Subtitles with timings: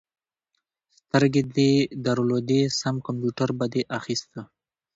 [0.97, 1.73] سترګې دې
[2.05, 4.31] درلودې؛ سم کمپيوټر به دې اخيست.